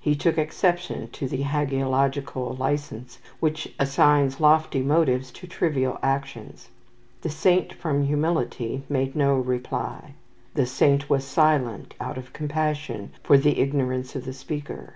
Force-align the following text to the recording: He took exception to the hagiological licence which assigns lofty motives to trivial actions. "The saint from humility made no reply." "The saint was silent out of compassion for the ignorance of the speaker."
He 0.00 0.16
took 0.16 0.38
exception 0.38 1.08
to 1.10 1.28
the 1.28 1.44
hagiological 1.44 2.58
licence 2.58 3.20
which 3.38 3.72
assigns 3.78 4.40
lofty 4.40 4.82
motives 4.82 5.30
to 5.30 5.46
trivial 5.46 6.00
actions. 6.02 6.70
"The 7.20 7.30
saint 7.30 7.74
from 7.74 8.02
humility 8.02 8.82
made 8.88 9.14
no 9.14 9.36
reply." 9.36 10.14
"The 10.54 10.66
saint 10.66 11.08
was 11.08 11.22
silent 11.24 11.94
out 12.00 12.18
of 12.18 12.32
compassion 12.32 13.12
for 13.22 13.38
the 13.38 13.60
ignorance 13.60 14.16
of 14.16 14.24
the 14.24 14.32
speaker." 14.32 14.94